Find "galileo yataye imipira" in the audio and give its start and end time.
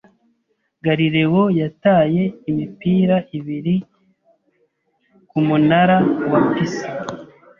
0.85-3.15